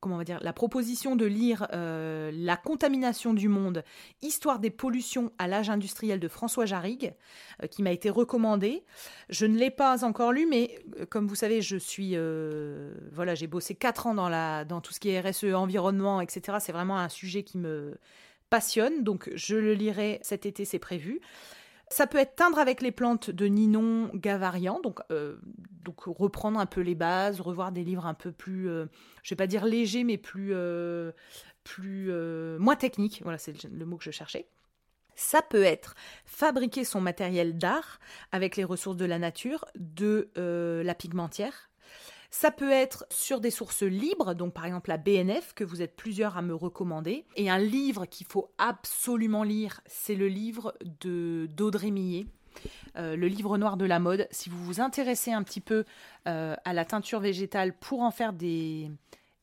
comment 0.00 0.14
on 0.14 0.18
va 0.18 0.24
dire, 0.24 0.38
la 0.42 0.52
proposition 0.52 1.16
de 1.16 1.26
lire 1.26 1.66
euh, 1.72 2.30
La 2.32 2.56
contamination 2.56 3.34
du 3.34 3.48
monde, 3.48 3.82
histoire 4.22 4.58
des 4.58 4.70
pollutions 4.70 5.32
à 5.38 5.48
l'âge 5.48 5.70
industriel 5.70 6.20
de 6.20 6.28
François 6.28 6.66
Jarrigue, 6.66 7.14
euh, 7.62 7.66
qui 7.66 7.82
m'a 7.82 7.92
été 7.92 8.10
recommandé. 8.10 8.84
Je 9.28 9.46
ne 9.46 9.56
l'ai 9.58 9.70
pas 9.70 10.04
encore 10.04 10.32
lu, 10.32 10.46
mais 10.46 10.78
euh, 10.98 11.06
comme 11.06 11.26
vous 11.26 11.34
savez, 11.34 11.62
je 11.62 11.76
suis, 11.76 12.16
voilà, 13.12 13.34
j'ai 13.34 13.46
bossé 13.46 13.74
quatre 13.74 14.06
ans 14.06 14.14
dans 14.14 14.28
dans 14.28 14.80
tout 14.80 14.92
ce 14.92 15.00
qui 15.00 15.10
est 15.10 15.20
RSE, 15.20 15.54
environnement, 15.54 16.20
etc. 16.20 16.58
C'est 16.60 16.72
vraiment 16.72 16.98
un 16.98 17.08
sujet 17.08 17.42
qui 17.42 17.58
me 17.58 17.98
passionne, 18.50 19.04
donc 19.04 19.30
je 19.34 19.56
le 19.56 19.74
lirai 19.74 20.20
cet 20.22 20.46
été, 20.46 20.64
c'est 20.64 20.78
prévu. 20.78 21.20
Ça 21.90 22.06
peut 22.06 22.18
être 22.18 22.36
teindre 22.36 22.58
avec 22.58 22.82
les 22.82 22.92
plantes 22.92 23.30
de 23.30 23.46
Ninon 23.46 24.10
Gavarian, 24.14 24.80
donc, 24.80 25.00
euh, 25.10 25.36
donc 25.84 26.02
reprendre 26.04 26.60
un 26.60 26.66
peu 26.66 26.80
les 26.80 26.94
bases, 26.94 27.40
revoir 27.40 27.72
des 27.72 27.84
livres 27.84 28.06
un 28.06 28.14
peu 28.14 28.30
plus, 28.30 28.68
euh, 28.68 28.86
je 29.22 29.30
vais 29.30 29.36
pas 29.36 29.46
dire 29.46 29.64
légers, 29.64 30.04
mais 30.04 30.18
plus, 30.18 30.50
euh, 30.52 31.12
plus 31.64 32.12
moins 32.58 32.76
techniques. 32.76 33.20
Voilà, 33.22 33.38
c'est 33.38 33.64
le 33.64 33.84
mot 33.86 33.96
que 33.96 34.04
je 34.04 34.10
cherchais. 34.10 34.48
Ça 35.14 35.42
peut 35.42 35.64
être 35.64 35.94
fabriquer 36.24 36.84
son 36.84 37.00
matériel 37.00 37.58
d'art 37.58 37.98
avec 38.30 38.56
les 38.56 38.64
ressources 38.64 38.96
de 38.96 39.04
la 39.04 39.18
nature, 39.18 39.64
de 39.74 40.30
la 40.34 40.94
pigmentière, 40.94 41.67
ça 42.30 42.50
peut 42.50 42.70
être 42.70 43.06
sur 43.10 43.40
des 43.40 43.50
sources 43.50 43.82
libres, 43.82 44.34
donc 44.34 44.52
par 44.52 44.66
exemple 44.66 44.90
la 44.90 44.98
BNF, 44.98 45.54
que 45.54 45.64
vous 45.64 45.82
êtes 45.82 45.96
plusieurs 45.96 46.36
à 46.36 46.42
me 46.42 46.54
recommander. 46.54 47.24
Et 47.36 47.48
un 47.48 47.58
livre 47.58 48.06
qu'il 48.06 48.26
faut 48.26 48.50
absolument 48.58 49.44
lire, 49.44 49.80
c'est 49.86 50.14
le 50.14 50.28
livre 50.28 50.74
de 51.00 51.48
d'Audrey 51.50 51.90
Millet. 51.90 52.26
Euh, 52.96 53.14
le 53.14 53.28
livre 53.28 53.56
noir 53.56 53.76
de 53.76 53.84
la 53.84 54.00
mode. 54.00 54.26
Si 54.32 54.50
vous 54.50 54.62
vous 54.64 54.80
intéressez 54.80 55.32
un 55.32 55.44
petit 55.44 55.60
peu 55.60 55.84
euh, 56.26 56.56
à 56.64 56.72
la 56.72 56.84
teinture 56.84 57.20
végétale 57.20 57.72
pour 57.72 58.00
en 58.00 58.10
faire 58.10 58.32
des, 58.32 58.90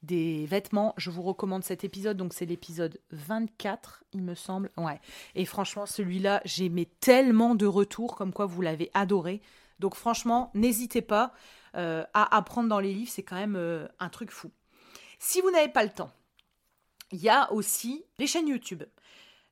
des 0.03 0.45
vêtements, 0.45 0.93
je 0.97 1.09
vous 1.09 1.21
recommande 1.21 1.63
cet 1.63 1.83
épisode. 1.83 2.17
Donc 2.17 2.33
c'est 2.33 2.45
l'épisode 2.45 2.99
24, 3.11 4.03
il 4.13 4.21
me 4.21 4.35
semble. 4.35 4.69
Ouais. 4.77 4.99
Et 5.35 5.45
franchement, 5.45 5.85
celui-là, 5.85 6.41
j'ai 6.45 6.69
tellement 6.99 7.55
de 7.55 7.65
retours 7.65 8.15
comme 8.15 8.33
quoi 8.33 8.45
vous 8.45 8.61
l'avez 8.61 8.91
adoré. 8.93 9.41
Donc 9.79 9.95
franchement, 9.95 10.51
n'hésitez 10.53 11.01
pas. 11.01 11.33
Euh, 11.75 12.05
à 12.13 12.37
apprendre 12.37 12.69
dans 12.69 12.79
les 12.79 12.93
livres, 12.93 13.11
c'est 13.11 13.23
quand 13.23 13.35
même 13.35 13.57
euh, 13.57 13.87
un 13.99 14.07
truc 14.07 14.31
fou. 14.31 14.51
Si 15.19 15.41
vous 15.41 15.51
n'avez 15.51 15.67
pas 15.67 15.83
le 15.83 15.89
temps, 15.89 16.11
il 17.11 17.19
y 17.19 17.29
a 17.29 17.51
aussi 17.51 18.05
les 18.17 18.27
chaînes 18.27 18.47
YouTube, 18.47 18.83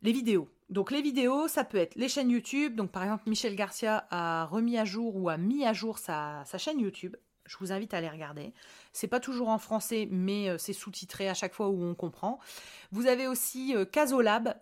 les 0.01 0.13
vidéos. 0.13 0.47
Donc 0.69 0.89
les 0.89 1.01
vidéos, 1.01 1.49
ça 1.49 1.65
peut 1.65 1.77
être 1.77 1.95
les 1.95 2.07
chaînes 2.07 2.29
YouTube. 2.29 2.75
Donc 2.75 2.91
par 2.91 3.03
exemple, 3.03 3.23
Michel 3.27 3.55
Garcia 3.55 4.07
a 4.09 4.45
remis 4.45 4.77
à 4.77 4.85
jour 4.85 5.17
ou 5.17 5.27
a 5.27 5.37
mis 5.37 5.65
à 5.65 5.73
jour 5.73 5.97
sa, 5.97 6.45
chaîne 6.57 6.79
YouTube. 6.79 7.15
Je 7.45 7.57
vous 7.57 7.73
invite 7.73 7.93
à 7.93 7.97
aller 7.97 8.09
regarder. 8.09 8.53
C'est 8.93 9.09
pas 9.09 9.19
toujours 9.19 9.49
en 9.49 9.57
français, 9.57 10.07
mais 10.09 10.49
euh, 10.49 10.57
c'est 10.57 10.71
sous-titré 10.71 11.27
à 11.27 11.33
chaque 11.33 11.53
fois 11.53 11.67
où 11.67 11.83
on 11.83 11.93
comprend. 11.93 12.39
Vous 12.93 13.07
avez 13.07 13.27
aussi 13.27 13.75
Casolab 13.91 14.55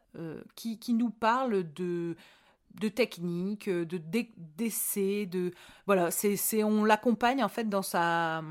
qui, 0.55 0.79
qui, 0.79 0.93
nous 0.93 1.11
parle 1.11 1.71
de 1.73 2.15
de 2.79 2.89
technique, 2.89 3.67
euh, 3.67 3.85
de 3.85 4.01
d'essais, 4.57 5.25
de 5.25 5.53
voilà, 5.85 6.11
c'est 6.11 6.63
on 6.63 6.83
l'accompagne 6.83 7.43
en 7.43 7.49
fait 7.49 7.69
dans 7.69 7.81
sa 7.81 8.43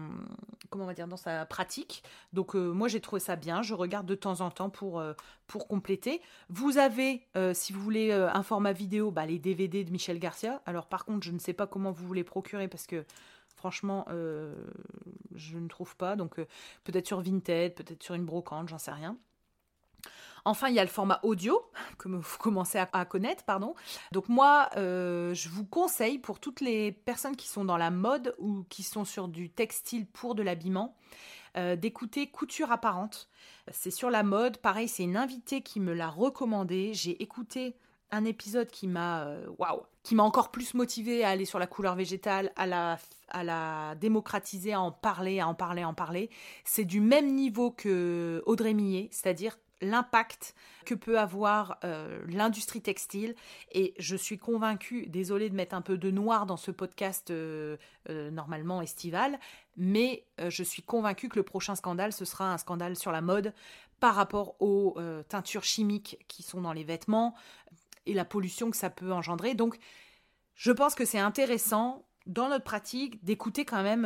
comment 0.68 0.92
dans 0.92 1.16
sa 1.16 1.46
pratique. 1.46 2.02
Donc 2.32 2.54
euh, 2.54 2.72
moi 2.72 2.88
j'ai 2.88 3.00
trouvé 3.00 3.20
ça 3.20 3.36
bien, 3.36 3.62
je 3.62 3.74
regarde 3.74 4.06
de 4.06 4.14
temps 4.14 4.40
en 4.40 4.50
temps 4.50 4.70
pour 4.70 5.00
euh, 5.00 5.14
compléter. 5.68 6.20
Vous 6.48 6.78
avez 6.78 7.26
si 7.54 7.72
vous 7.72 7.80
voulez 7.80 8.12
un 8.12 8.42
format 8.42 8.72
vidéo, 8.72 9.10
bah, 9.10 9.26
les 9.26 9.38
DVD 9.38 9.84
de 9.84 9.90
Michel 9.90 10.18
Garcia. 10.18 10.62
Alors 10.66 10.86
par 10.86 11.04
contre, 11.04 11.26
je 11.26 11.32
ne 11.32 11.38
sais 11.38 11.52
pas 11.52 11.66
comment 11.66 11.90
vous 11.90 12.06
voulez 12.06 12.24
procurer 12.24 12.68
parce 12.68 12.86
que 12.86 13.04
franchement 13.56 14.06
je 15.34 15.58
ne 15.58 15.68
trouve 15.68 15.96
pas 15.96 16.14
donc 16.14 16.36
peut-être 16.84 17.06
sur 17.06 17.20
Vinted, 17.20 17.74
peut-être 17.74 18.02
sur 18.02 18.14
une 18.14 18.24
brocante, 18.24 18.68
j'en 18.68 18.78
sais 18.78 18.92
rien. 18.92 19.16
Enfin, 20.44 20.68
il 20.68 20.74
y 20.74 20.78
a 20.78 20.84
le 20.84 20.90
format 20.90 21.20
audio 21.22 21.60
que 21.98 22.08
vous 22.08 22.38
commencez 22.38 22.78
à, 22.78 23.04
connaître, 23.04 23.44
pardon. 23.44 23.74
Donc 24.12 24.28
moi, 24.28 24.70
euh, 24.76 25.34
je 25.34 25.48
vous 25.48 25.64
conseille 25.64 26.18
pour 26.18 26.40
toutes 26.40 26.60
les 26.60 26.92
personnes 26.92 27.36
qui 27.36 27.48
sont 27.48 27.64
dans 27.64 27.76
la 27.76 27.90
mode 27.90 28.34
ou 28.38 28.64
qui 28.68 28.82
sont 28.82 29.04
sur 29.04 29.28
du 29.28 29.50
textile 29.50 30.06
pour 30.06 30.34
de 30.34 30.42
l'habillement, 30.42 30.96
euh, 31.56 31.76
d'écouter 31.76 32.28
Couture 32.28 32.72
apparente. 32.72 33.28
C'est 33.72 33.90
sur 33.90 34.10
la 34.10 34.22
mode. 34.22 34.58
Pareil, 34.58 34.88
c'est 34.88 35.02
une 35.02 35.16
invitée 35.16 35.62
qui 35.62 35.80
me 35.80 35.92
l'a 35.92 36.08
recommandé. 36.08 36.92
J'ai 36.94 37.22
écouté 37.22 37.76
un 38.12 38.24
épisode 38.24 38.68
qui 38.68 38.88
m'a 38.88 39.24
euh, 39.24 39.46
qui 40.02 40.14
m'a 40.14 40.22
encore 40.22 40.50
plus 40.50 40.74
motivé 40.74 41.24
à 41.24 41.30
aller 41.30 41.44
sur 41.44 41.58
la 41.58 41.66
couleur 41.66 41.94
végétale, 41.94 42.52
à 42.56 42.66
la 42.66 42.98
à 43.28 43.44
la 43.44 43.94
démocratiser, 43.96 44.72
à 44.72 44.80
en 44.80 44.90
parler, 44.90 45.40
à 45.40 45.46
en 45.46 45.54
parler, 45.54 45.82
à 45.82 45.88
en 45.88 45.94
parler. 45.94 46.30
C'est 46.64 46.84
du 46.84 47.00
même 47.00 47.32
niveau 47.34 47.70
que 47.70 48.42
Audrey 48.46 48.74
Millet, 48.74 49.08
c'est-à-dire 49.12 49.56
l'impact 49.80 50.54
que 50.84 50.94
peut 50.94 51.18
avoir 51.18 51.78
euh, 51.84 52.22
l'industrie 52.28 52.82
textile. 52.82 53.34
Et 53.72 53.94
je 53.98 54.16
suis 54.16 54.38
convaincue, 54.38 55.06
désolée 55.06 55.50
de 55.50 55.54
mettre 55.54 55.74
un 55.74 55.82
peu 55.82 55.96
de 55.96 56.10
noir 56.10 56.46
dans 56.46 56.56
ce 56.56 56.70
podcast 56.70 57.30
euh, 57.30 57.76
euh, 58.08 58.30
normalement 58.30 58.82
estival, 58.82 59.38
mais 59.76 60.24
je 60.48 60.62
suis 60.62 60.82
convaincue 60.82 61.28
que 61.28 61.38
le 61.38 61.42
prochain 61.42 61.74
scandale, 61.74 62.12
ce 62.12 62.24
sera 62.24 62.52
un 62.52 62.58
scandale 62.58 62.96
sur 62.96 63.12
la 63.12 63.20
mode 63.20 63.54
par 63.98 64.14
rapport 64.14 64.60
aux 64.60 64.98
teintures 65.28 65.64
chimiques 65.64 66.18
qui 66.28 66.42
sont 66.42 66.60
dans 66.60 66.72
les 66.72 66.84
vêtements 66.84 67.34
et 68.06 68.14
la 68.14 68.24
pollution 68.24 68.70
que 68.70 68.76
ça 68.76 68.90
peut 68.90 69.12
engendrer. 69.12 69.54
Donc, 69.54 69.78
je 70.54 70.72
pense 70.72 70.94
que 70.94 71.04
c'est 71.06 71.18
intéressant 71.18 72.04
dans 72.26 72.48
notre 72.48 72.64
pratique 72.64 73.24
d'écouter 73.24 73.64
quand 73.64 73.82
même 73.82 74.04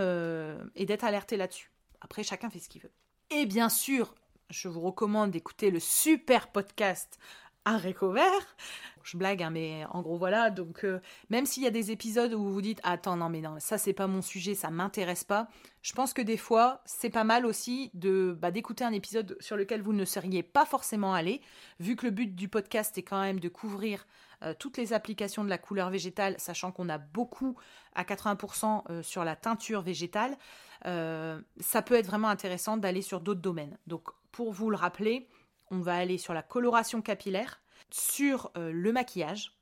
et 0.76 0.86
d'être 0.86 1.04
alerté 1.04 1.36
là-dessus. 1.36 1.72
Après, 2.00 2.22
chacun 2.22 2.50
fait 2.50 2.60
ce 2.60 2.68
qu'il 2.68 2.82
veut. 2.82 2.92
Et 3.30 3.46
bien 3.46 3.68
sûr, 3.68 4.14
je 4.50 4.68
vous 4.68 4.80
recommande 4.80 5.30
d'écouter 5.30 5.70
le 5.70 5.80
super 5.80 6.48
podcast 6.48 7.18
un 7.64 7.78
vert. 7.78 8.56
Je 9.02 9.18
blague, 9.18 9.42
hein, 9.42 9.50
mais 9.50 9.84
en 9.90 10.00
gros 10.00 10.16
voilà. 10.16 10.50
Donc 10.50 10.84
euh, 10.84 11.00
même 11.28 11.44
s'il 11.44 11.62
y 11.62 11.66
a 11.66 11.70
des 11.70 11.90
épisodes 11.90 12.32
où 12.32 12.42
vous 12.42 12.52
vous 12.52 12.62
dites 12.62 12.80
attends 12.84 13.16
non 13.16 13.28
mais 13.28 13.42
non 13.42 13.56
ça 13.58 13.76
c'est 13.76 13.92
pas 13.92 14.06
mon 14.06 14.22
sujet, 14.22 14.54
ça 14.54 14.70
m'intéresse 14.70 15.24
pas. 15.24 15.48
Je 15.82 15.92
pense 15.92 16.14
que 16.14 16.22
des 16.22 16.38
fois 16.38 16.80
c'est 16.86 17.10
pas 17.10 17.24
mal 17.24 17.44
aussi 17.44 17.90
de 17.92 18.36
bah, 18.40 18.50
d'écouter 18.50 18.82
un 18.82 18.92
épisode 18.92 19.36
sur 19.40 19.56
lequel 19.56 19.82
vous 19.82 19.92
ne 19.92 20.06
seriez 20.06 20.42
pas 20.42 20.64
forcément 20.64 21.12
allé, 21.12 21.42
vu 21.80 21.96
que 21.96 22.06
le 22.06 22.12
but 22.12 22.34
du 22.34 22.48
podcast 22.48 22.96
est 22.96 23.02
quand 23.02 23.20
même 23.20 23.40
de 23.40 23.48
couvrir 23.50 24.06
euh, 24.42 24.54
toutes 24.58 24.78
les 24.78 24.94
applications 24.94 25.44
de 25.44 25.50
la 25.50 25.58
couleur 25.58 25.90
végétale, 25.90 26.34
sachant 26.38 26.72
qu'on 26.72 26.88
a 26.88 26.96
beaucoup 26.96 27.56
à 27.94 28.04
80% 28.04 28.84
euh, 28.88 29.02
sur 29.02 29.22
la 29.24 29.36
teinture 29.36 29.82
végétale. 29.82 30.36
ça 30.82 31.82
peut 31.82 31.94
être 31.94 32.06
vraiment 32.06 32.28
intéressant 32.28 32.78
d'aller 32.78 33.02
sur 33.02 33.20
d'autres 33.20 33.42
domaines. 33.42 33.76
Donc 33.86 34.08
pour 34.34 34.50
vous 34.50 34.68
le 34.68 34.76
rappeler, 34.76 35.28
on 35.70 35.78
va 35.78 35.94
aller 35.94 36.18
sur 36.18 36.34
la 36.34 36.42
coloration 36.42 37.00
capillaire, 37.02 37.62
sur 37.90 38.50
euh, 38.56 38.72
le 38.72 38.90
maquillage, 38.90 39.56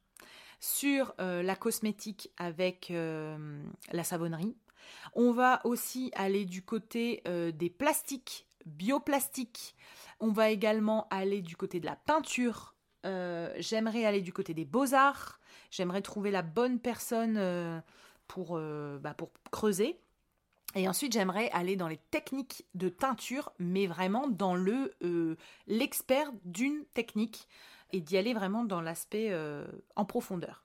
sur 0.60 1.14
euh, 1.20 1.42
la 1.42 1.56
cosmétique 1.56 2.30
avec 2.38 2.90
euh, 2.90 3.62
la 3.92 4.02
savonnerie. 4.02 4.56
On 5.14 5.32
va 5.32 5.60
aussi 5.64 6.10
aller 6.14 6.46
du 6.46 6.64
côté 6.64 7.22
des 7.26 7.70
plastiques, 7.70 8.46
bioplastiques. 8.66 9.76
On 10.20 10.32
va 10.32 10.48
également 10.50 11.06
aller 11.10 11.40
du 11.40 11.54
côté 11.54 11.78
de 11.78 11.86
la 11.86 11.94
peinture. 11.94 12.74
J'aimerais 13.04 14.04
aller 14.04 14.22
du 14.22 14.32
côté 14.32 14.54
des 14.54 14.64
beaux-arts. 14.64 15.38
J'aimerais 15.70 16.02
trouver 16.02 16.32
la 16.32 16.42
bonne 16.42 16.80
personne 16.80 17.82
pour, 18.26 18.58
bah, 18.58 19.14
pour 19.14 19.30
creuser. 19.52 20.01
Et 20.74 20.88
ensuite, 20.88 21.12
j'aimerais 21.12 21.50
aller 21.50 21.76
dans 21.76 21.88
les 21.88 21.98
techniques 22.10 22.64
de 22.74 22.88
teinture, 22.88 23.52
mais 23.58 23.86
vraiment 23.86 24.26
dans 24.28 24.54
le 24.54 24.94
euh, 25.02 25.36
l'expert 25.66 26.32
d'une 26.44 26.84
technique 26.94 27.46
et 27.92 28.00
d'y 28.00 28.16
aller 28.16 28.32
vraiment 28.32 28.64
dans 28.64 28.80
l'aspect 28.80 29.28
euh, 29.30 29.66
en 29.96 30.04
profondeur. 30.04 30.64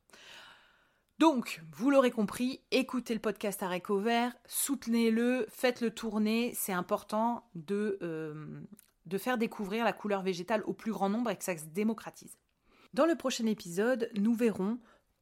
Donc, 1.20 1.62
vous 1.72 1.90
l'aurez 1.90 2.12
compris, 2.12 2.62
écoutez 2.72 3.14
le 3.16 3.20
podcast 3.20 3.64
à 3.64 3.70
Vert, 3.90 4.36
soutenez-le, 4.46 5.48
faites-le 5.50 5.90
tourner. 5.90 6.54
C'est 6.54 6.74
important 6.74 7.44
de, 7.56 7.98
euh, 8.04 8.62
de 9.08 9.18
faire 9.18 9.40
découvrir 9.40 9.84
la 9.84 9.94
couleur 9.94 10.22
végétale 10.22 10.62
au 10.66 10.74
plus 10.74 10.92
grand 10.92 11.10
nombre 11.10 11.32
et 11.32 11.36
que 11.36 11.44
ça 11.44 11.58
se 11.58 11.66
démocratise. 11.66 12.38
Dans 12.94 13.06
le 13.06 13.16
prochain 13.16 13.48
épisode, 13.48 14.10
nous 14.16 14.36
verrons 14.36 14.78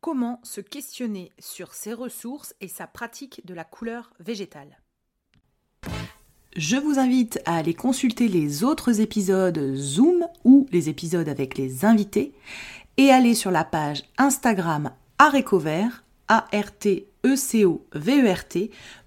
comment 0.05 0.39
se 0.43 0.61
questionner 0.61 1.31
sur 1.39 1.73
ses 1.73 1.91
ressources 1.91 2.53
et 2.61 2.67
sa 2.67 2.85
pratique 2.85 3.41
de 3.43 3.55
la 3.55 3.63
couleur 3.63 4.13
végétale. 4.19 4.77
Je 6.55 6.77
vous 6.77 6.99
invite 6.99 7.39
à 7.45 7.55
aller 7.55 7.73
consulter 7.73 8.27
les 8.27 8.63
autres 8.63 9.01
épisodes 9.01 9.73
Zoom 9.75 10.27
ou 10.43 10.67
les 10.71 10.89
épisodes 10.89 11.27
avec 11.27 11.57
les 11.57 11.85
invités 11.85 12.33
et 12.97 13.09
aller 13.09 13.33
sur 13.33 13.49
la 13.49 13.63
page 13.63 14.03
Instagram 14.19 14.91
Arécovert, 15.17 16.03
A-R-T-E-C-O-V-E-R-T, 16.27 17.09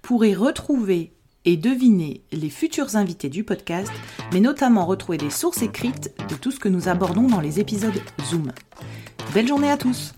pour 0.01 0.25
y 0.25 0.35
retrouver 0.35 1.13
et 1.45 1.55
deviner 1.55 2.25
les 2.33 2.49
futurs 2.49 2.97
invités 2.97 3.29
du 3.29 3.45
podcast, 3.45 3.93
mais 4.33 4.41
notamment 4.41 4.85
retrouver 4.85 5.17
des 5.17 5.29
sources 5.29 5.61
écrites 5.61 6.13
de 6.27 6.35
tout 6.35 6.51
ce 6.51 6.59
que 6.59 6.67
nous 6.67 6.89
abordons 6.89 7.29
dans 7.29 7.39
les 7.39 7.61
épisodes 7.61 8.01
Zoom. 8.25 8.51
Belle 9.33 9.47
journée 9.47 9.71
à 9.71 9.77
tous 9.77 10.13